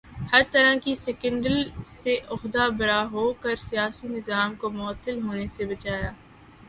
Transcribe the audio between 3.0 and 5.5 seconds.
ہو کر سیاسی نظام کو معطل ہونے